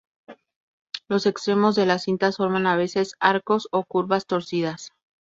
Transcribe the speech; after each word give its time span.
Los 1.09 1.27
extremos 1.27 1.75
de 1.75 1.85
las 1.85 2.05
cintas 2.05 2.37
forman 2.37 2.65
a 2.65 2.75
veces 2.75 3.13
arcos 3.19 3.67
o 3.71 3.83
curvas 3.83 4.25
torcidas. 4.25 4.93